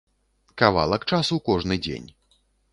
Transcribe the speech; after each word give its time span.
Кавалак 0.61 1.05
часу 1.13 1.39
кожны 1.51 1.81
дзень. 1.85 2.11